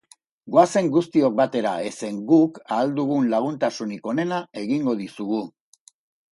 [0.53, 5.47] Goazen guztiok batera, ezen guk ahal dugun laguntasunik onena egingo dizugu.